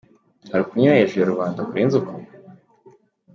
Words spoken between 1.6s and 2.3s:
kurenze uko?